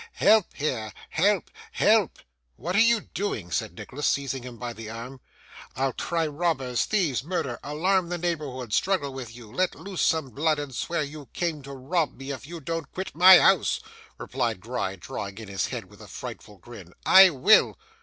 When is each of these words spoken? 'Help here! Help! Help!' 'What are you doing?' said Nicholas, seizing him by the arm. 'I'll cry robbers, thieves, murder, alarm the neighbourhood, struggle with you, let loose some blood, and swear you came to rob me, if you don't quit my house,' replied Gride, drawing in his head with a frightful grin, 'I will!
'Help 0.13 0.47
here! 0.55 0.91
Help! 1.11 1.51
Help!' 1.73 2.17
'What 2.55 2.75
are 2.75 2.79
you 2.79 3.01
doing?' 3.13 3.51
said 3.51 3.75
Nicholas, 3.77 4.07
seizing 4.07 4.41
him 4.41 4.57
by 4.57 4.73
the 4.73 4.89
arm. 4.89 5.21
'I'll 5.75 5.93
cry 5.93 6.25
robbers, 6.25 6.85
thieves, 6.85 7.23
murder, 7.23 7.59
alarm 7.61 8.09
the 8.09 8.17
neighbourhood, 8.17 8.73
struggle 8.73 9.13
with 9.13 9.35
you, 9.35 9.53
let 9.53 9.75
loose 9.75 10.01
some 10.01 10.31
blood, 10.31 10.57
and 10.57 10.73
swear 10.73 11.03
you 11.03 11.27
came 11.33 11.61
to 11.61 11.73
rob 11.73 12.17
me, 12.17 12.31
if 12.31 12.47
you 12.47 12.59
don't 12.59 12.91
quit 12.91 13.13
my 13.13 13.37
house,' 13.37 13.79
replied 14.17 14.59
Gride, 14.59 15.01
drawing 15.01 15.37
in 15.37 15.49
his 15.49 15.67
head 15.67 15.85
with 15.85 16.01
a 16.01 16.07
frightful 16.07 16.57
grin, 16.57 16.95
'I 17.05 17.29
will! 17.29 17.77